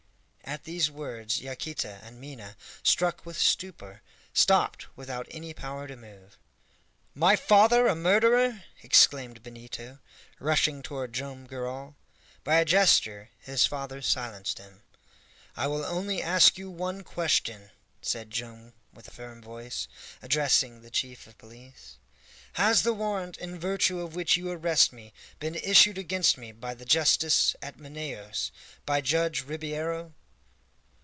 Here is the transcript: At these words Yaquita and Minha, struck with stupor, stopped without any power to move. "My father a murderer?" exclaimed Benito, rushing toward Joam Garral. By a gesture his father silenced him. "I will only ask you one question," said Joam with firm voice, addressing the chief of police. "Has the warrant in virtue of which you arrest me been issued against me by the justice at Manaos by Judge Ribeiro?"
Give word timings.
At 0.43 0.65
these 0.65 0.91
words 0.91 1.39
Yaquita 1.39 2.01
and 2.03 2.19
Minha, 2.19 2.57
struck 2.83 3.25
with 3.25 3.37
stupor, 3.39 4.01
stopped 4.33 4.85
without 4.97 5.25
any 5.31 5.53
power 5.53 5.87
to 5.87 5.95
move. 5.95 6.37
"My 7.15 7.37
father 7.37 7.87
a 7.87 7.95
murderer?" 7.95 8.65
exclaimed 8.83 9.43
Benito, 9.43 9.99
rushing 10.39 10.83
toward 10.83 11.13
Joam 11.13 11.47
Garral. 11.47 11.95
By 12.43 12.55
a 12.57 12.65
gesture 12.65 13.29
his 13.39 13.65
father 13.65 14.01
silenced 14.01 14.57
him. 14.57 14.81
"I 15.55 15.67
will 15.67 15.85
only 15.85 16.21
ask 16.21 16.57
you 16.57 16.69
one 16.69 17.01
question," 17.05 17.69
said 18.01 18.29
Joam 18.29 18.73
with 18.91 19.09
firm 19.13 19.41
voice, 19.41 19.87
addressing 20.21 20.81
the 20.81 20.91
chief 20.91 21.27
of 21.27 21.37
police. 21.37 21.95
"Has 22.53 22.81
the 22.83 22.93
warrant 22.93 23.37
in 23.37 23.57
virtue 23.57 24.01
of 24.01 24.15
which 24.15 24.35
you 24.35 24.51
arrest 24.51 24.91
me 24.91 25.13
been 25.39 25.55
issued 25.55 25.97
against 25.97 26.37
me 26.37 26.51
by 26.51 26.73
the 26.73 26.83
justice 26.85 27.55
at 27.61 27.77
Manaos 27.77 28.51
by 28.85 28.99
Judge 28.99 29.43
Ribeiro?" 29.43 30.11